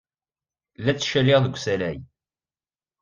[0.83, 1.97] La ttcaliɣ deg usalay.